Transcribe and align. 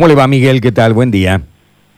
¿Cómo 0.00 0.08
le 0.08 0.14
va 0.14 0.26
Miguel? 0.26 0.62
¿Qué 0.62 0.72
tal? 0.72 0.94
Buen 0.94 1.10
día. 1.10 1.42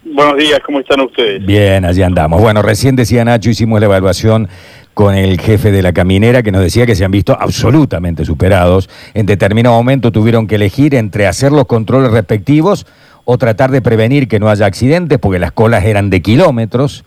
Buenos 0.04 0.37
días, 0.37 0.58
¿cómo 0.67 0.81
están 0.81 1.02
ustedes? 1.02 1.47
Bien, 1.47 1.85
allí 1.85 2.02
andamos. 2.02 2.40
Bueno, 2.40 2.60
recién 2.60 2.96
decía 2.96 3.25
Nacho, 3.25 3.48
hicimos 3.48 3.78
la 3.78 3.86
evaluación 3.86 4.48
con 4.92 5.14
el 5.14 5.40
jefe 5.40 5.71
de 5.71 5.82
la 5.82 5.92
caminera 5.92 6.42
que 6.42 6.50
nos 6.50 6.62
decía 6.62 6.84
que 6.84 6.96
se 6.96 7.04
han 7.04 7.12
visto 7.12 7.36
absolutamente 7.38 8.25
superados. 8.25 8.91
En 9.14 9.27
determinado 9.27 9.77
momento 9.77 10.11
tuvieron 10.11 10.48
que 10.48 10.57
elegir 10.57 10.96
entre 10.96 11.29
hacer 11.29 11.52
los 11.52 11.66
controles 11.66 12.11
respectivos 12.11 12.88
o 13.25 13.38
tratar 13.38 13.70
de 13.70 13.80
prevenir 13.82 14.27
que 14.27 14.41
no 14.41 14.48
haya 14.50 14.66
accidentes 14.66 15.21
porque 15.21 15.39
las 15.39 15.53
colas 15.53 15.84
eran 15.84 16.11
de 16.11 16.23
kilómetros. 16.23 17.05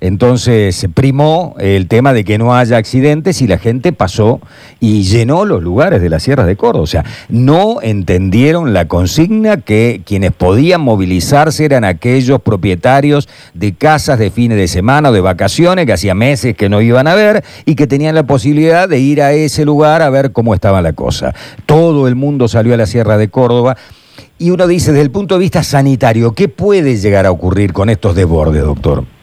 Entonces 0.00 0.86
primó 0.94 1.56
el 1.58 1.88
tema 1.88 2.12
de 2.12 2.22
que 2.22 2.38
no 2.38 2.54
haya 2.54 2.76
accidentes 2.76 3.42
y 3.42 3.48
la 3.48 3.58
gente 3.58 3.92
pasó 3.92 4.40
y 4.78 5.02
llenó 5.02 5.44
los 5.44 5.60
lugares 5.60 6.00
de 6.00 6.08
las 6.08 6.22
sierras 6.22 6.46
de 6.46 6.56
Córdoba. 6.56 6.84
O 6.84 6.86
sea, 6.86 7.04
no 7.28 7.82
entendieron 7.82 8.72
la 8.72 8.86
consigna 8.86 9.56
que 9.56 10.02
quienes 10.04 10.30
podían 10.30 10.82
movilizarse 10.82 11.64
eran 11.64 11.84
aquellos 11.84 12.40
propietarios 12.40 13.28
de 13.54 13.74
casas 13.74 14.20
de 14.20 14.30
fines 14.30 14.56
de 14.56 14.68
semana 14.68 15.10
o 15.10 15.12
de 15.12 15.20
vacaciones 15.20 15.84
que 15.86 15.92
hacía 15.92 16.14
meses 16.14 16.56
que 16.56 16.68
no 16.68 16.80
iban 16.80 17.08
a 17.08 17.16
ver 17.16 17.42
y 17.64 17.74
que 17.74 17.88
tenían 17.88 18.14
la 18.14 18.22
posibilidad 18.22 18.88
de 18.88 19.00
ir 19.00 19.20
a 19.20 19.32
ese 19.32 19.64
lugar 19.64 20.02
a 20.02 20.10
ver 20.10 20.30
cómo 20.30 20.54
estaba 20.54 20.80
la 20.80 20.92
cosa. 20.92 21.34
Todo 21.66 22.06
el 22.06 22.14
mundo 22.14 22.46
salió 22.46 22.72
a 22.74 22.76
la 22.76 22.86
sierra 22.86 23.18
de 23.18 23.28
Córdoba. 23.28 23.76
Y 24.40 24.50
uno 24.50 24.68
dice, 24.68 24.92
desde 24.92 25.02
el 25.02 25.10
punto 25.10 25.34
de 25.34 25.40
vista 25.40 25.64
sanitario, 25.64 26.32
¿qué 26.32 26.46
puede 26.46 26.96
llegar 26.96 27.26
a 27.26 27.32
ocurrir 27.32 27.72
con 27.72 27.90
estos 27.90 28.14
desbordes, 28.14 28.62
doctor? 28.62 29.17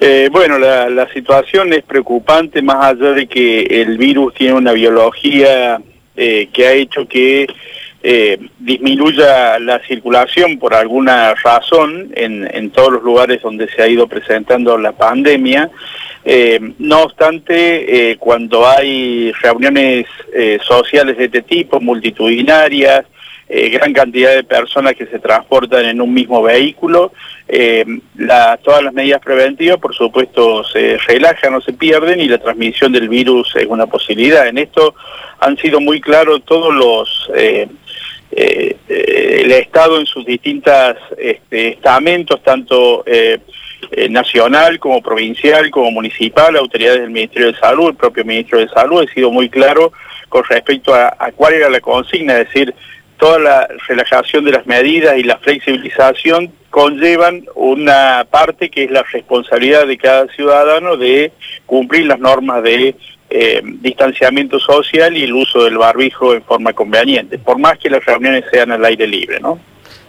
Eh, 0.00 0.28
bueno, 0.32 0.58
la, 0.58 1.08
situación 1.12 1.72
es 1.72 1.82
preocupante 1.82 2.60
más 2.60 2.84
allá 2.84 3.12
de 3.12 3.26
que 3.26 3.62
el 3.62 3.96
virus 3.96 4.34
tiene 4.34 4.54
una 4.54 4.72
biología 4.72 5.80
eh, 6.16 6.48
que 6.52 6.66
ha 6.66 6.72
hecho 6.72 7.06
que 7.06 7.46
eh, 8.02 8.38
disminuya 8.58 9.58
la 9.60 9.80
circulación 9.86 10.58
por 10.58 10.74
alguna 10.74 11.34
razón 11.34 12.10
en, 12.16 12.70
todos 12.70 12.92
los 12.92 13.02
lugares 13.02 13.40
donde 13.40 13.68
se 13.68 13.82
ha 13.82 13.88
ido 13.88 14.06
presentando 14.06 14.76
la 14.76 14.92
pandemia. 14.92 15.70
no 16.78 17.02
obstante, 17.02 18.16
cuando 18.18 18.66
hay 18.68 19.32
reuniones 19.40 20.06
sociales 20.66 21.16
de 21.16 21.26
este 21.26 21.42
tipo, 21.42 21.80
multitudinarias, 21.80 23.06
eh, 23.46 23.68
gran 23.68 23.92
cantidad 23.92 24.34
de 24.34 24.42
personas 24.42 24.94
que 24.94 25.04
se 25.06 25.18
transportan 25.18 25.84
en 25.84 26.00
un 26.00 26.14
mismo 26.14 26.42
vehículo. 26.42 27.12
Eh, 27.46 27.84
todas 28.62 28.82
las 28.82 28.94
medidas 28.94 29.20
preventivas, 29.20 29.76
por 29.76 29.94
supuesto, 29.94 30.64
se 30.64 30.96
relajan 30.96 31.54
o 31.54 31.60
se 31.60 31.74
pierden 31.74 32.20
y 32.20 32.28
la 32.28 32.38
transmisión 32.38 32.92
del 32.92 33.08
virus 33.08 33.54
es 33.56 33.66
una 33.66 33.86
posibilidad. 33.86 34.48
En 34.48 34.56
esto 34.56 34.94
han 35.40 35.58
sido 35.58 35.80
muy 35.80 36.00
claros 36.00 36.42
todos 36.44 36.74
los... 36.74 37.30
Eh, 37.36 37.68
el 38.36 39.52
Estado 39.52 40.00
en 40.00 40.06
sus 40.06 40.26
distintas 40.26 40.96
este, 41.16 41.68
estamentos, 41.68 42.42
tanto 42.42 43.04
nacional 44.08 44.80
como 44.80 45.00
provincial, 45.00 45.70
como 45.70 45.92
municipal, 45.92 46.56
autoridades 46.56 47.02
del 47.02 47.10
Ministerio 47.10 47.52
de 47.52 47.58
Salud, 47.58 47.90
el 47.90 47.94
propio 47.94 48.24
Ministro 48.24 48.58
de 48.58 48.68
Salud, 48.70 49.06
ha 49.08 49.14
sido 49.14 49.30
muy 49.30 49.48
claro 49.48 49.92
con 50.28 50.42
respecto 50.42 50.92
a, 50.92 51.14
a 51.16 51.30
cuál 51.30 51.54
era 51.54 51.70
la 51.70 51.78
consigna, 51.78 52.40
es 52.40 52.48
decir, 52.48 52.74
toda 53.24 53.38
la 53.38 53.68
relajación 53.88 54.44
de 54.44 54.52
las 54.52 54.66
medidas 54.66 55.16
y 55.16 55.22
la 55.22 55.38
flexibilización 55.38 56.52
conllevan 56.68 57.46
una 57.54 58.26
parte 58.30 58.68
que 58.68 58.84
es 58.84 58.90
la 58.90 59.02
responsabilidad 59.02 59.86
de 59.86 59.96
cada 59.96 60.26
ciudadano 60.26 60.98
de 60.98 61.32
cumplir 61.64 62.04
las 62.04 62.18
normas 62.18 62.62
de 62.62 62.94
eh, 63.30 63.62
distanciamiento 63.80 64.60
social 64.60 65.16
y 65.16 65.22
el 65.22 65.32
uso 65.32 65.64
del 65.64 65.78
barbijo 65.78 66.34
en 66.34 66.42
forma 66.42 66.74
conveniente, 66.74 67.38
por 67.38 67.58
más 67.58 67.78
que 67.78 67.88
las 67.88 68.04
reuniones 68.04 68.44
sean 68.52 68.72
al 68.72 68.84
aire 68.84 69.06
libre, 69.06 69.40
¿no? 69.40 69.58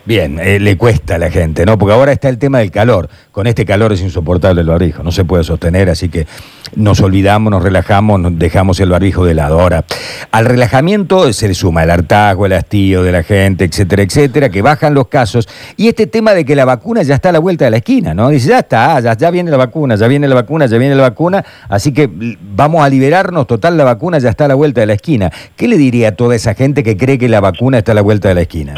Bien, 0.06 0.40
eh, 0.40 0.60
le 0.60 0.78
cuesta 0.78 1.16
a 1.16 1.18
la 1.18 1.32
gente, 1.32 1.66
¿no? 1.66 1.80
Porque 1.80 1.96
ahora 1.96 2.12
está 2.12 2.30
el 2.30 2.38
tema 2.38 2.60
del 2.60 2.70
calor. 2.70 3.10
Con 3.32 3.48
este 3.48 3.66
calor 3.66 3.92
es 3.92 4.02
insoportable 4.02 4.62
el 4.62 4.68
barbijo, 4.68 5.02
no 5.02 5.12
se 5.12 5.26
puede 5.26 5.44
sostener, 5.44 5.90
así 5.90 6.10
que 6.10 6.28
nos 6.76 7.02
olvidamos, 7.02 7.50
nos 7.50 7.64
relajamos, 7.64 8.20
nos 8.20 8.38
dejamos 8.38 8.80
el 8.80 8.90
barbijo 8.90 9.26
de 9.26 9.34
lado. 9.34 9.60
Ahora, 9.60 9.84
al 10.32 10.46
relajamiento 10.46 11.34
se 11.34 11.48
le 11.48 11.56
suma 11.56 11.84
el 11.84 11.90
hartazgo, 11.90 12.46
el 12.46 12.54
hastío 12.54 13.02
de 13.02 13.12
la 13.12 13.24
gente, 13.24 13.66
etcétera, 13.66 14.04
etcétera, 14.04 14.50
que 14.50 14.62
bajan 14.62 14.94
los 14.94 15.08
casos. 15.08 15.50
Y 15.76 15.88
este 15.88 16.06
tema 16.06 16.36
de 16.36 16.46
que 16.46 16.56
la 16.56 16.66
vacuna 16.66 17.02
ya 17.02 17.16
está 17.16 17.30
a 17.30 17.32
la 17.32 17.40
vuelta 17.40 17.66
de 17.66 17.72
la 17.72 17.78
esquina, 17.78 18.14
¿no? 18.14 18.30
Dice, 18.30 18.50
ya 18.50 18.60
está, 18.60 19.00
ya, 19.00 19.18
ya 19.18 19.32
viene 19.32 19.50
la 19.50 19.58
vacuna, 19.58 19.96
ya 19.96 20.08
viene 20.08 20.28
la 20.28 20.36
vacuna, 20.36 20.68
ya 20.68 20.78
viene 20.78 20.94
la 20.94 21.02
vacuna, 21.02 21.44
así 21.68 21.92
que 21.94 22.08
vamos 22.56 22.86
a 22.86 22.90
liberarnos, 22.90 23.48
total, 23.48 23.76
la 23.76 23.86
vacuna 23.86 24.20
ya 24.20 24.30
está 24.30 24.46
a 24.46 24.50
la 24.50 24.56
vuelta 24.56 24.82
de 24.82 24.88
la 24.88 24.94
esquina. 24.94 25.32
¿Qué 25.56 25.68
le 25.68 25.78
diría 25.78 26.10
a 26.10 26.12
toda 26.12 26.36
esa 26.36 26.54
gente 26.54 26.84
que 26.84 26.96
cree 26.96 27.18
que 27.18 27.28
la 27.28 27.42
vacuna 27.42 27.80
está 27.80 27.94
a 27.94 27.96
la 27.96 28.02
vuelta 28.02 28.28
de 28.28 28.36
la 28.36 28.42
esquina? 28.42 28.76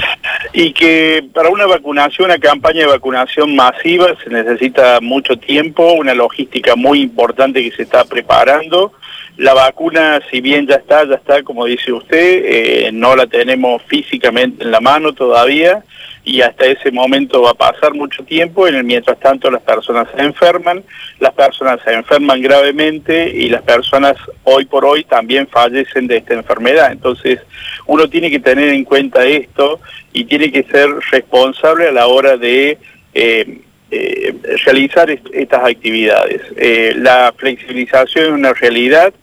Y 0.59 0.73
que 0.73 1.23
para 1.35 1.50
una 1.50 1.68
vacunación, 1.68 2.31
una 2.31 2.40
campaña 2.40 2.79
de 2.79 2.88
vacunación 2.88 3.56
masiva, 3.56 4.16
se 4.23 4.31
necesita 4.31 5.00
mucho 5.01 5.38
tiempo, 5.38 5.94
una 5.94 6.16
logística 6.16 6.75
muy 6.75 7.00
importante 7.01 7.62
que 7.62 7.75
se 7.75 7.84
está 7.84 8.06
preparando. 8.06 8.91
La 9.38 9.53
vacuna, 9.53 10.19
si 10.31 10.41
bien 10.41 10.66
ya 10.66 10.78
está, 10.78 11.07
ya 11.07 11.13
está, 11.13 11.44
como 11.44 11.66
dice 11.66 11.94
usted, 11.94 12.41
eh, 12.44 12.90
no 12.91 13.16
la 13.16 13.28
tenemos 13.28 13.84
físicamente 13.84 14.63
en 14.63 14.72
la 14.72 14.79
mano 14.79 15.13
todavía 15.13 15.84
y 16.27 16.41
hasta 16.41 16.65
ese 16.65 16.91
momento 16.91 17.41
va 17.41 17.51
a 17.51 17.53
pasar 17.53 17.93
mucho 17.93 18.21
tiempo. 18.25 18.67
En 18.67 18.75
el 18.75 18.83
mientras 18.83 19.17
tanto 19.17 19.49
las 19.49 19.61
personas 19.61 20.09
se 20.13 20.21
enferman, 20.21 20.83
las 21.19 21.33
personas 21.33 21.79
se 21.85 21.93
enferman 21.93 22.41
gravemente 22.41 23.29
y 23.29 23.47
las 23.47 23.61
personas 23.61 24.17
hoy 24.43 24.65
por 24.65 24.83
hoy 24.83 25.05
también 25.05 25.47
fallecen 25.47 26.05
de 26.05 26.17
esta 26.17 26.33
enfermedad. 26.33 26.91
Entonces 26.91 27.39
uno 27.85 28.09
tiene 28.09 28.29
que 28.29 28.39
tener 28.39 28.67
en 28.69 28.83
cuenta 28.83 29.25
esto 29.25 29.79
y 30.11 30.25
tiene 30.25 30.51
que 30.51 30.63
ser 30.63 30.89
responsable 31.11 31.88
a 31.88 31.93
la 31.93 32.07
hora 32.07 32.35
de 32.35 32.77
eh, 33.13 33.59
eh, 33.89 34.35
realizar 34.65 35.09
estas 35.09 35.63
actividades. 35.63 36.41
Eh, 36.57 36.94
la 36.97 37.33
flexibilización 37.38 38.25
es 38.25 38.31
una 38.31 38.53
realidad, 38.53 39.13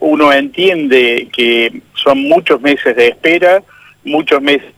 uno 0.00 0.32
entiende 0.32 1.28
que 1.32 1.80
son 1.94 2.22
muchos 2.28 2.60
meses 2.60 2.94
de 2.94 3.08
espera, 3.08 3.62
muchos 4.04 4.40
meses 4.40 4.72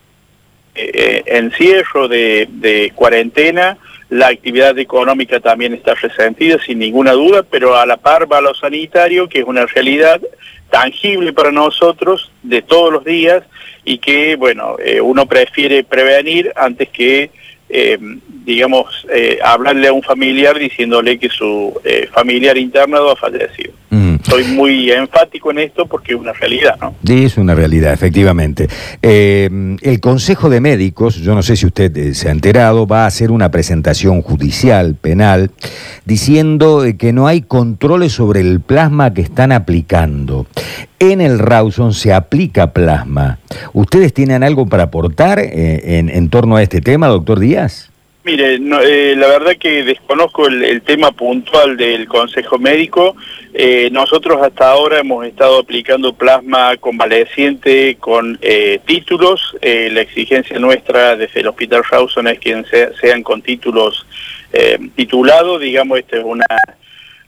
de 0.75 1.25
encierro, 1.27 2.09
de, 2.09 2.93
cuarentena, 2.95 3.79
la 4.09 4.29
actividad 4.29 4.79
económica 4.79 5.41
también 5.41 5.73
está 5.73 5.95
resentida 5.95 6.59
sin 6.65 6.81
ninguna 6.81 7.13
duda, 7.13 7.45
pero 7.49 7.77
a 7.77 7.87
la 7.87 7.97
par 7.97 8.31
va 8.31 8.41
lo 8.41 8.55
sanitario, 8.55 9.29
que 9.29 9.41
es 9.41 9.45
una 9.45 9.67
realidad 9.67 10.21
tangible 10.71 11.33
para 11.33 11.53
nosotros 11.53 12.33
de 12.43 12.63
todos 12.63 12.93
los 12.93 13.05
días 13.05 13.43
y 13.85 13.99
que, 13.99 14.37
bueno, 14.37 14.77
eh, 14.85 15.01
uno 15.01 15.27
prefiere 15.27 15.85
prevenir 15.85 16.53
antes 16.57 16.89
que, 16.89 17.31
eh, 17.69 17.99
digamos, 18.45 19.07
eh, 19.13 19.39
hablarle 19.43 19.89
a 19.89 19.93
un 19.93 20.03
familiar 20.03 20.59
diciéndole 20.59 21.19
que 21.19 21.29
su 21.29 21.81
familiar 22.13 22.57
internado 22.57 23.11
ha 23.11 23.17
fallecido. 23.17 23.73
Mm. 23.91 24.10
Soy 24.31 24.45
muy 24.45 24.93
enfático 24.93 25.51
en 25.51 25.59
esto 25.59 25.87
porque 25.87 26.15
es 26.15 26.21
una 26.21 26.33
realidad, 26.33 26.77
¿no? 26.81 26.95
Sí, 27.05 27.25
es 27.25 27.37
una 27.37 27.53
realidad, 27.55 27.93
efectivamente. 27.93 28.69
el 29.03 29.99
Consejo 30.01 30.49
de 30.49 30.61
Médicos, 30.61 31.17
yo 31.17 31.35
no 31.35 31.43
sé 31.43 31.57
si 31.57 31.67
usted 31.67 32.13
se 32.13 32.29
ha 32.29 32.31
enterado, 32.31 32.87
va 32.87 33.03
a 33.03 33.07
hacer 33.07 33.33
una 33.33 33.51
presentación 33.51 34.23
judicial, 34.23 34.95
penal, 34.95 35.51
diciendo 36.05 36.85
que 36.97 37.13
no 37.13 37.27
hay 37.27 37.43
controles 37.43 38.13
sobre 38.13 38.41
el 38.41 38.61
plasma 38.61 39.13
que 39.13 39.23
están 39.23 39.51
aplicando. 39.51 40.47
En 40.99 41.21
el 41.21 41.39
Rawson 41.39 41.95
se 41.95 42.13
aplica 42.13 42.73
plasma. 42.73 43.39
¿Ustedes 43.73 44.13
tienen 44.13 44.43
algo 44.43 44.67
para 44.67 44.85
aportar 44.85 45.39
eh, 45.41 45.99
en, 46.13 46.29
torno 46.29 46.57
a 46.57 46.63
este 46.63 46.81
tema, 46.81 47.09
doctor 47.09 47.41
Díaz? 47.41 47.90
Mire, 48.23 48.57
eh, 48.57 49.15
la 49.17 49.29
verdad 49.29 49.57
que 49.59 49.83
desconozco 49.83 50.47
el, 50.47 50.83
tema 50.83 51.11
puntual 51.11 51.79
del 51.79 52.07
Consejo 52.07 52.59
Médico. 52.59 53.17
Eh, 53.55 53.89
nosotros 53.91 54.43
hasta 54.43 54.71
ahora 54.71 55.01
hemos 55.01 55.25
estado 55.27 55.61
aplicando 55.61 56.13
plasma 56.13 56.77
convaleciente 56.77 57.97
con 57.99 58.39
títulos. 58.85 59.57
la 59.63 60.03
exigencia 60.03 60.59
nuestra 60.59 61.17
desde 61.17 61.41
el 61.41 61.49
Hospital 61.49 61.83
Rawson 61.91 62.29
es 62.29 62.39
que 62.39 62.63
sean 63.01 63.23
con 63.23 63.41
títulos 63.41 64.07
titulados. 64.97 65.61
Digamos, 65.61 65.99
esta 65.99 66.19
es 66.19 66.25
una 66.25 66.45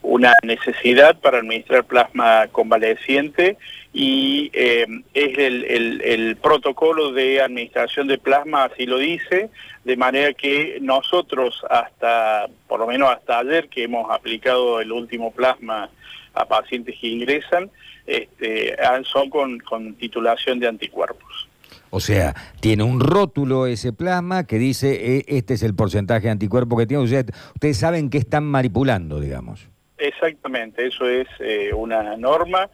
una 0.03 0.33
necesidad 0.43 1.19
para 1.19 1.39
administrar 1.39 1.85
plasma 1.85 2.47
convaleciente 2.51 3.57
y 3.93 4.51
eh, 4.53 4.85
es 5.13 5.37
el, 5.37 6.37
protocolo 6.41 7.13
de 7.13 7.41
administración 7.41 8.07
de 8.07 8.17
plasma, 8.17 8.65
así 8.65 8.85
lo 8.85 8.97
dice, 8.97 9.49
de 9.83 9.97
manera 9.97 10.33
que 10.33 10.77
nosotros 10.81 11.63
hasta, 11.69 12.47
por 12.67 12.79
lo 12.79 12.87
menos 12.87 13.09
hasta 13.09 13.39
ayer 13.39 13.69
que 13.69 13.83
hemos 13.83 14.11
aplicado 14.11 14.81
el 14.81 14.91
último 14.91 15.31
plasma 15.31 15.89
a 16.33 16.45
pacientes 16.45 16.95
que 16.99 17.07
ingresan, 17.07 17.71
este, 18.05 18.75
son 19.05 19.29
con, 19.29 19.59
con 19.59 19.93
titulación 19.95 20.59
de 20.59 20.67
anticuerpos. 20.67 21.47
O 21.91 21.99
sea, 21.99 22.35
tiene 22.59 22.83
un 22.83 22.99
rótulo 22.99 23.67
ese 23.67 23.93
plasma 23.93 24.45
que 24.45 24.57
dice 24.57 25.17
e, 25.17 25.25
este 25.27 25.53
es 25.53 25.63
el 25.63 25.75
porcentaje 25.75 26.23
de 26.23 26.31
anticuerpo 26.31 26.75
que 26.75 26.87
tiene. 26.87 27.03
ustedes 27.03 27.77
saben 27.77 28.09
que 28.09 28.17
están 28.17 28.43
manipulando, 28.45 29.19
digamos. 29.19 29.69
Exactamente, 30.03 30.85
eso 30.85 31.07
es 31.07 31.27
eh, 31.39 31.71
una 31.73 32.17
norma. 32.17 32.69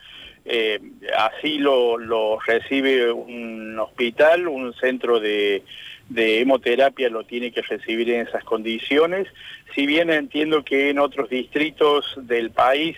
eh, 0.46 0.80
así 1.16 1.60
lo, 1.60 2.40
recibe 2.40 3.12
un 3.12 3.78
hospital, 3.78 4.48
un 4.48 4.74
centro 4.74 5.20
de, 5.20 5.64
hemoterapia 6.10 7.08
lo 7.10 7.24
tiene 7.26 7.52
que 7.52 7.62
recibir 7.62 8.10
en 8.10 8.28
esas 8.28 8.44
condiciones. 8.44 9.28
Si 9.76 9.86
bien 9.86 10.10
entiendo 10.10 10.64
que 10.64 10.90
en 10.90 10.98
otros 10.98 11.30
distritos 11.30 12.16
del 12.18 12.50
país 12.50 12.98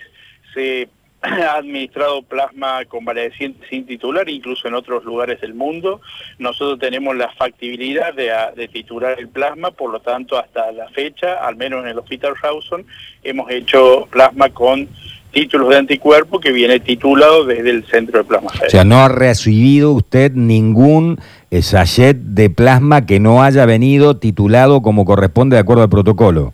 se 0.54 0.88
ha 1.22 1.56
administrado 1.56 2.22
plasma 2.22 2.84
convaleciente 2.86 3.66
sin 3.68 3.86
titular, 3.86 4.28
incluso 4.28 4.68
en 4.68 4.74
otros 4.74 5.04
lugares 5.04 5.40
del 5.40 5.54
mundo. 5.54 6.00
Nosotros 6.38 6.78
tenemos 6.78 7.16
la 7.16 7.30
factibilidad 7.32 8.12
de, 8.14 8.32
de, 8.56 8.68
titular 8.68 9.18
el 9.18 9.28
plasma, 9.28 9.70
por 9.70 9.90
lo 9.90 10.00
tanto, 10.00 10.38
hasta 10.38 10.72
la 10.72 10.88
fecha, 10.88 11.34
al 11.34 11.56
menos 11.56 11.84
en 11.84 11.90
el 11.90 11.98
Hospital 11.98 12.34
Rawson, 12.40 12.84
hemos 13.22 13.50
hecho 13.50 14.06
plasma 14.10 14.48
con 14.50 14.88
títulos 15.32 15.70
de 15.70 15.76
anticuerpo 15.76 16.38
que 16.40 16.52
viene 16.52 16.78
titulado 16.78 17.44
desde 17.44 17.70
el 17.70 17.86
centro 17.86 18.18
de 18.18 18.24
plasma 18.24 18.50
O 18.66 18.70
sea, 18.70 18.84
no 18.84 18.98
ha 18.98 19.08
recibido 19.08 19.92
usted 19.92 20.32
ningún 20.32 21.18
eh, 21.50 21.62
sachet 21.62 22.16
de 22.16 22.50
plasma 22.50 23.06
que 23.06 23.18
no 23.18 23.42
haya 23.42 23.64
venido 23.64 24.18
titulado 24.18 24.82
como 24.82 25.04
corresponde 25.04 25.56
de 25.56 25.60
acuerdo 25.60 25.82
al 25.82 25.88
protocolo. 25.88 26.52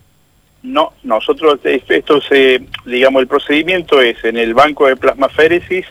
No, 0.61 0.93
nosotros, 1.03 1.59
esto 1.63 2.21
se, 2.21 2.61
digamos, 2.85 3.21
el 3.21 3.27
procedimiento 3.27 4.01
es 4.01 4.23
en 4.25 4.37
el 4.37 4.53
banco 4.53 4.87
de 4.87 4.97
plasma 4.97 5.29
féresis, 5.29 5.85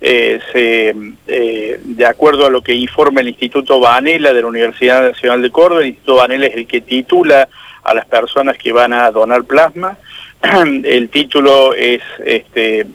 eh, 0.00 0.40
se, 0.52 0.94
eh, 1.26 1.80
de 1.82 2.06
acuerdo 2.06 2.46
a 2.46 2.50
lo 2.50 2.62
que 2.62 2.74
informa 2.74 3.20
el 3.20 3.28
Instituto 3.28 3.80
Vanela 3.80 4.32
de 4.32 4.42
la 4.42 4.48
Universidad 4.48 5.02
Nacional 5.02 5.42
de 5.42 5.50
Córdoba, 5.50 5.82
el 5.82 5.88
Instituto 5.88 6.16
Vanela 6.16 6.46
es 6.46 6.54
el 6.54 6.66
que 6.66 6.80
titula 6.80 7.48
a 7.82 7.94
las 7.94 8.06
personas 8.06 8.56
que 8.56 8.72
van 8.72 8.92
a 8.92 9.10
donar 9.10 9.44
plasma, 9.44 9.98
el 10.84 11.08
título 11.08 11.74
es, 11.74 12.02
este, 12.24 12.86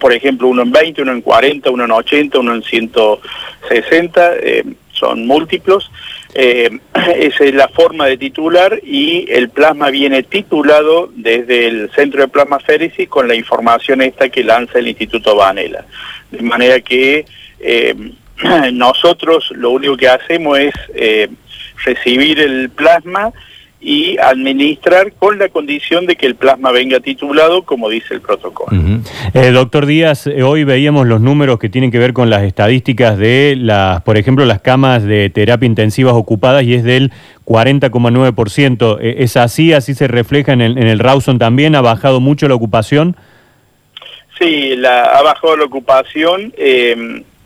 por 0.00 0.12
ejemplo, 0.12 0.48
uno 0.48 0.62
en 0.62 0.72
20, 0.72 1.02
uno 1.02 1.12
en 1.12 1.20
40, 1.20 1.70
uno 1.70 1.84
en 1.84 1.90
80, 1.90 2.38
uno 2.38 2.54
en 2.54 2.62
160, 2.62 4.36
eh, 4.36 4.64
son 4.92 5.26
múltiplos. 5.26 5.90
Eh, 6.34 6.78
es 7.18 7.54
la 7.54 7.68
forma 7.68 8.06
de 8.06 8.16
titular 8.16 8.80
y 8.82 9.26
el 9.30 9.50
plasma 9.50 9.90
viene 9.90 10.22
titulado 10.22 11.10
desde 11.14 11.66
el 11.66 11.90
Centro 11.94 12.22
de 12.22 12.28
Plasma 12.28 12.58
Féresis 12.60 13.08
con 13.08 13.28
la 13.28 13.34
información 13.34 14.00
esta 14.02 14.28
que 14.28 14.44
lanza 14.44 14.78
el 14.78 14.88
Instituto 14.88 15.36
Vanela. 15.36 15.84
De 16.30 16.42
manera 16.42 16.80
que 16.80 17.26
eh, 17.60 17.94
nosotros 18.72 19.52
lo 19.54 19.70
único 19.70 19.96
que 19.96 20.08
hacemos 20.08 20.58
es 20.58 20.74
recibir 21.84 22.40
el 22.40 22.70
plasma 22.70 23.32
y 23.82 24.16
administrar 24.18 25.12
con 25.12 25.38
la 25.38 25.48
condición 25.48 26.06
de 26.06 26.14
que 26.14 26.26
el 26.26 26.36
plasma 26.36 26.70
venga 26.70 27.00
titulado, 27.00 27.64
como 27.64 27.88
dice 27.88 28.14
el 28.14 28.20
protocolo. 28.20 28.70
Eh, 29.34 29.50
doctor 29.50 29.86
Díaz, 29.86 30.28
eh, 30.28 30.44
hoy 30.44 30.62
veíamos 30.62 31.08
los 31.08 31.20
números 31.20 31.58
que 31.58 31.68
tienen 31.68 31.90
que 31.90 31.98
ver 31.98 32.12
con 32.12 32.30
las 32.30 32.44
estadísticas 32.44 33.18
de 33.18 33.56
las, 33.58 34.00
por 34.02 34.16
ejemplo, 34.16 34.44
las 34.44 34.60
camas 34.60 35.02
de 35.02 35.30
terapia 35.30 35.66
intensivas 35.66 36.14
ocupadas 36.14 36.62
y 36.62 36.74
es 36.74 36.84
del 36.84 37.10
40,9%. 37.44 38.98
Eh, 39.00 39.16
¿Es 39.18 39.36
así? 39.36 39.72
¿Así 39.72 39.94
se 39.94 40.06
refleja 40.06 40.52
en 40.52 40.60
el, 40.60 40.78
en 40.78 40.86
el 40.86 41.00
Rawson 41.00 41.40
también? 41.40 41.74
¿Ha 41.74 41.80
bajado 41.80 42.20
mucho 42.20 42.46
la 42.46 42.54
ocupación? 42.54 43.16
Sí, 44.38 44.76
la, 44.76 45.02
ha 45.02 45.22
bajado 45.22 45.56
la 45.56 45.64
ocupación 45.64 46.52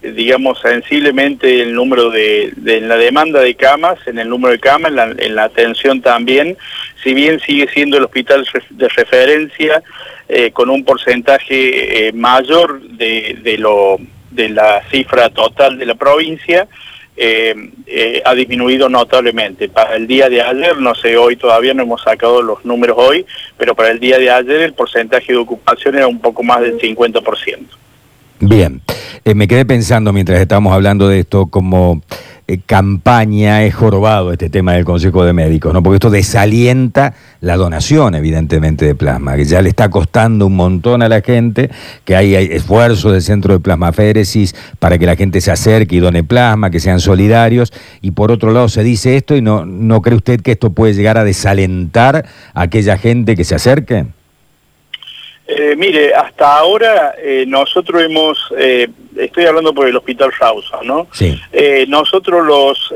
digamos, 0.02 0.60
sensiblemente 0.60 1.62
el 1.62 1.74
número 1.74 2.10
de, 2.10 2.52
la 2.82 2.96
demanda 2.96 3.40
de 3.40 3.54
camas, 3.54 3.98
en 4.06 4.18
el 4.18 4.28
número 4.28 4.52
de 4.52 4.60
camas, 4.60 4.92
en 5.18 5.34
la, 5.34 5.44
atención 5.44 6.00
también, 6.00 6.56
si 7.02 7.14
bien 7.14 7.40
sigue 7.40 7.68
siendo 7.72 7.96
el 7.96 8.04
hospital 8.04 8.46
de 8.70 8.88
referencia 8.88 9.82
eh, 10.28 10.50
con 10.50 10.70
un 10.70 10.84
porcentaje 10.84 12.08
eh, 12.08 12.12
mayor 12.12 12.80
de, 12.82 13.38
de, 13.42 13.58
lo, 13.58 13.98
de 14.30 14.48
la 14.50 14.82
cifra 14.90 15.30
total 15.30 15.78
de 15.78 15.86
la 15.86 15.94
provincia, 15.94 16.68
eh, 17.16 18.22
ha 18.24 18.34
disminuido 18.34 18.90
notablemente. 18.90 19.68
Para 19.68 19.96
el 19.96 20.06
día 20.06 20.28
de 20.28 20.42
ayer, 20.42 20.76
no 20.76 20.94
sé, 20.94 21.16
hoy 21.16 21.36
todavía 21.36 21.72
no 21.72 21.82
hemos 21.82 22.02
sacado 22.02 22.42
los 22.42 22.64
números 22.64 22.96
hoy, 22.98 23.24
pero 23.56 23.74
para 23.74 23.90
el 23.90 23.98
día 23.98 24.18
de 24.18 24.30
ayer 24.30 24.60
el 24.60 24.74
porcentaje 24.74 25.32
de 25.32 25.38
ocupación 25.38 25.96
era 25.96 26.06
un 26.06 26.20
poco 26.20 26.42
más 26.42 26.60
del 26.60 26.78
50%. 26.78 27.66
Bien. 28.40 28.82
Eh, 29.24 29.34
me 29.34 29.48
quedé 29.48 29.64
pensando 29.64 30.12
mientras 30.12 30.40
estábamos 30.40 30.72
hablando 30.72 31.08
de 31.08 31.20
esto 31.20 31.46
como 31.46 32.02
eh, 32.48 32.60
campaña 32.64 33.64
es 33.64 33.74
jorobado 33.74 34.30
este 34.30 34.50
tema 34.50 34.74
del 34.74 34.84
Consejo 34.84 35.24
de 35.24 35.32
Médicos, 35.32 35.72
¿no? 35.72 35.82
Porque 35.82 35.96
esto 35.96 36.10
desalienta 36.10 37.14
la 37.40 37.56
donación, 37.56 38.14
evidentemente, 38.14 38.84
de 38.84 38.94
plasma, 38.94 39.34
que 39.34 39.46
ya 39.46 39.62
le 39.62 39.68
está 39.68 39.88
costando 39.88 40.46
un 40.46 40.54
montón 40.54 41.02
a 41.02 41.08
la 41.08 41.22
gente, 41.22 41.70
que 42.04 42.14
hay, 42.14 42.36
hay 42.36 42.48
esfuerzos 42.52 43.12
del 43.12 43.22
Centro 43.22 43.54
de 43.54 43.58
Plasmaféresis 43.58 44.54
para 44.78 44.96
que 44.96 45.06
la 45.06 45.16
gente 45.16 45.40
se 45.40 45.50
acerque 45.50 45.96
y 45.96 45.98
done 45.98 46.22
plasma, 46.22 46.70
que 46.70 46.78
sean 46.78 47.00
solidarios, 47.00 47.72
y 48.00 48.12
por 48.12 48.30
otro 48.30 48.52
lado 48.52 48.68
se 48.68 48.84
dice 48.84 49.16
esto 49.16 49.34
y 49.34 49.42
no, 49.42 49.66
¿no 49.66 50.00
cree 50.02 50.16
usted 50.16 50.40
que 50.40 50.52
esto 50.52 50.70
puede 50.70 50.94
llegar 50.94 51.18
a 51.18 51.24
desalentar 51.24 52.26
a 52.54 52.62
aquella 52.62 52.96
gente 52.96 53.34
que 53.34 53.42
se 53.42 53.56
acerque? 53.56 54.06
Eh, 55.48 55.76
mire, 55.76 56.12
hasta 56.12 56.58
ahora 56.58 57.14
eh, 57.18 57.44
nosotros 57.46 58.02
hemos, 58.02 58.52
eh, 58.58 58.88
estoy 59.16 59.44
hablando 59.44 59.72
por 59.72 59.86
el 59.86 59.96
Hospital 59.96 60.32
Rawson, 60.38 60.86
¿no? 60.86 61.06
Sí. 61.12 61.40
nosotros 61.88 62.44
los 62.44 62.92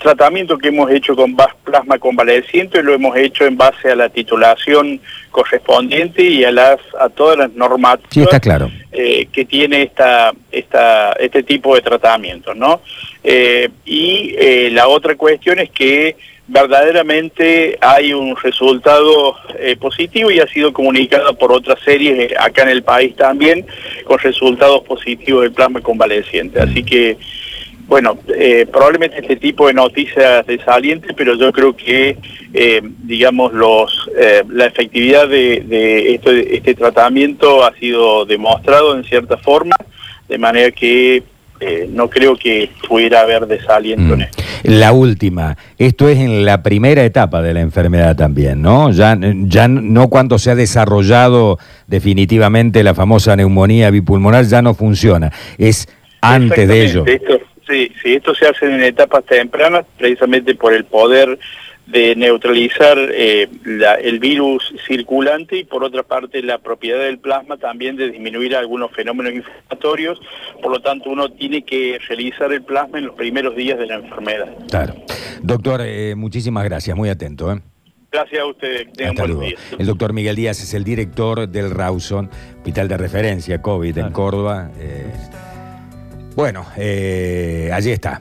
tratamientos 0.00 0.58
que 0.58 0.68
hemos 0.68 0.90
hecho 0.90 1.14
con 1.14 1.36
plasma 1.64 1.98
convaleciente 1.98 2.82
lo 2.82 2.92
hemos 2.92 3.16
hecho 3.16 3.44
en 3.44 3.56
base 3.56 3.90
a 3.90 3.94
la 3.94 4.08
titulación 4.08 5.00
correspondiente 5.30 6.22
y 6.22 6.44
a 6.44 6.50
las 6.50 6.78
a 6.98 7.08
todas 7.08 7.38
las 7.38 7.52
normas 7.52 7.98
sí, 8.10 8.22
está 8.22 8.40
claro. 8.40 8.70
que 8.90 9.46
tiene 9.48 9.82
esta, 9.82 10.32
esta, 10.50 11.12
este 11.12 11.42
tipo 11.42 11.74
de 11.74 11.82
tratamiento, 11.82 12.54
¿no? 12.54 12.80
y 13.84 14.70
la 14.70 14.88
otra 14.88 15.14
cuestión 15.14 15.60
es 15.60 15.70
que 15.70 16.16
verdaderamente 16.50 17.78
hay 17.80 18.12
un 18.12 18.36
resultado 18.36 19.36
eh, 19.56 19.76
positivo 19.76 20.32
y 20.32 20.40
ha 20.40 20.48
sido 20.48 20.72
comunicado 20.72 21.32
por 21.38 21.52
otras 21.52 21.78
series 21.84 22.32
eh, 22.32 22.34
acá 22.36 22.62
en 22.62 22.70
el 22.70 22.82
país 22.82 23.14
también 23.14 23.64
con 24.04 24.18
resultados 24.18 24.82
positivos 24.82 25.42
del 25.42 25.52
plasma 25.52 25.80
convaleciente. 25.80 26.60
Así 26.60 26.82
que, 26.82 27.16
bueno, 27.90 28.16
eh, 28.34 28.66
probablemente 28.72 29.18
este 29.18 29.36
tipo 29.36 29.66
de 29.66 29.74
noticias 29.74 30.46
desaliente, 30.46 31.12
pero 31.14 31.34
yo 31.34 31.52
creo 31.52 31.76
que, 31.76 32.16
digamos, 33.02 33.52
los 33.52 34.10
la 34.48 34.64
efectividad 34.64 35.28
de, 35.28 35.60
de 35.66 36.14
este, 36.14 36.56
este 36.56 36.74
tratamiento 36.74 37.62
ha 37.64 37.74
sido 37.74 38.24
demostrado 38.24 38.96
en 38.96 39.04
cierta 39.04 39.36
forma, 39.36 39.76
de 40.28 40.38
manera 40.38 40.70
que 40.70 41.22
eh, 41.62 41.86
no 41.92 42.08
creo 42.08 42.36
que 42.36 42.70
pudiera 42.88 43.20
haber 43.20 43.46
desaliento 43.46 44.14
en 44.14 44.20
mm. 44.20 44.22
esto. 44.22 44.42
La 44.62 44.92
última, 44.92 45.58
esto 45.76 46.08
es 46.08 46.18
en 46.18 46.46
la 46.46 46.62
primera 46.62 47.04
etapa 47.04 47.42
de 47.42 47.52
la 47.52 47.60
enfermedad 47.60 48.16
también, 48.16 48.62
¿no? 48.62 48.90
Ya, 48.92 49.18
ya 49.20 49.68
no 49.68 50.08
cuando 50.08 50.38
se 50.38 50.50
ha 50.50 50.54
desarrollado 50.54 51.58
definitivamente 51.86 52.82
la 52.82 52.94
famosa 52.94 53.36
neumonía 53.36 53.90
bipulmonar, 53.90 54.46
ya 54.46 54.62
no 54.62 54.72
funciona, 54.72 55.32
es 55.58 55.86
antes 56.22 56.66
de 56.66 56.82
ello. 56.82 57.04
Sí, 57.70 57.92
sí, 58.02 58.14
esto 58.14 58.34
se 58.34 58.46
hace 58.46 58.66
en 58.66 58.82
etapas 58.82 59.24
tempranas, 59.24 59.86
precisamente 59.96 60.54
por 60.54 60.74
el 60.74 60.84
poder 60.84 61.38
de 61.86 62.14
neutralizar 62.14 62.96
eh, 62.98 63.48
el 64.02 64.20
virus 64.20 64.72
circulante 64.86 65.58
y 65.58 65.64
por 65.64 65.82
otra 65.82 66.04
parte 66.04 66.42
la 66.42 66.58
propiedad 66.58 67.00
del 67.00 67.18
plasma 67.18 67.56
también 67.56 67.96
de 67.96 68.10
disminuir 68.10 68.54
algunos 68.54 68.92
fenómenos 68.92 69.34
inflamatorios, 69.34 70.20
por 70.62 70.70
lo 70.70 70.80
tanto 70.80 71.10
uno 71.10 71.30
tiene 71.30 71.62
que 71.62 71.98
realizar 72.06 72.52
el 72.52 72.62
plasma 72.62 72.98
en 72.98 73.06
los 73.06 73.16
primeros 73.16 73.56
días 73.56 73.78
de 73.78 73.86
la 73.86 73.96
enfermedad. 73.96 74.48
Claro. 74.68 74.94
Doctor, 75.42 75.80
eh, 75.84 76.14
muchísimas 76.14 76.64
gracias, 76.64 76.96
muy 76.96 77.08
atento. 77.08 77.52
¿eh? 77.52 77.60
Gracias 78.12 78.40
a 78.40 78.46
usted. 78.46 78.88
El 79.78 79.86
doctor 79.86 80.12
Miguel 80.12 80.36
Díaz 80.36 80.62
es 80.62 80.74
el 80.74 80.84
director 80.84 81.48
del 81.48 81.70
Rawson, 81.70 82.30
hospital 82.56 82.88
de 82.88 82.96
referencia 82.96 83.62
COVID 83.62 83.98
en 83.98 84.12
Córdoba. 84.12 84.70
Bueno, 86.34 86.66
allí 86.76 87.90
está 87.90 88.20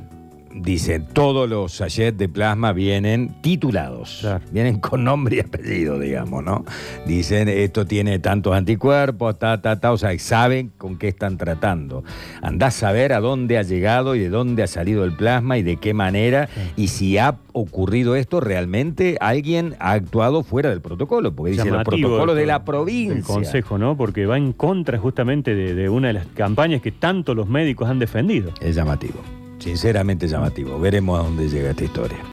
dice, 0.53 0.99
todos 0.99 1.49
los 1.49 1.73
sachets 1.73 2.17
de 2.17 2.29
plasma 2.29 2.73
vienen 2.73 3.35
titulados, 3.41 4.27
vienen 4.51 4.79
con 4.79 5.03
nombre 5.03 5.37
y 5.37 5.39
apellido, 5.39 5.99
digamos, 5.99 6.43
¿no? 6.43 6.65
Dicen, 7.05 7.47
esto 7.47 7.85
tiene 7.85 8.19
tantos 8.19 8.55
anticuerpos, 8.55 9.37
ta, 9.37 9.61
ta, 9.61 9.79
ta, 9.79 9.91
o 9.91 9.97
sea, 9.97 10.17
saben 10.19 10.71
con 10.77 10.97
qué 10.97 11.07
están 11.07 11.37
tratando. 11.37 12.03
Andás 12.41 12.75
a 12.77 12.79
saber 12.89 13.13
a 13.13 13.19
dónde 13.19 13.57
ha 13.57 13.63
llegado 13.63 14.15
y 14.15 14.19
de 14.19 14.29
dónde 14.29 14.63
ha 14.63 14.67
salido 14.67 15.03
el 15.03 15.15
plasma 15.15 15.57
y 15.57 15.63
de 15.63 15.77
qué 15.77 15.93
manera, 15.93 16.49
y 16.75 16.87
si 16.87 17.17
ha 17.17 17.37
ocurrido 17.53 18.15
esto, 18.15 18.39
realmente 18.39 19.17
alguien 19.19 19.75
ha 19.79 19.91
actuado 19.91 20.43
fuera 20.43 20.69
del 20.69 20.81
protocolo, 20.81 21.33
porque 21.33 21.51
dice 21.51 21.69
los 21.69 21.83
protocolos 21.83 22.35
de 22.35 22.45
la 22.45 22.63
provincia. 22.63 23.17
El 23.17 23.23
consejo, 23.23 23.77
¿no? 23.77 23.97
Porque 23.97 24.25
va 24.25 24.37
en 24.37 24.53
contra 24.53 24.97
justamente 24.97 25.55
de, 25.55 25.73
de 25.73 25.89
una 25.89 26.07
de 26.07 26.13
las 26.13 26.25
campañas 26.27 26.81
que 26.81 26.91
tanto 26.91 27.35
los 27.35 27.47
médicos 27.47 27.89
han 27.89 27.99
defendido. 27.99 28.51
Es 28.61 28.75
llamativo 28.75 29.19
sinceramente 29.59 30.27
llamativo. 30.27 30.79
Veremos 30.79 31.19
a 31.19 31.23
dónde 31.23 31.49
llega 31.49 31.71
esta 31.71 31.83
historia. 31.83 32.19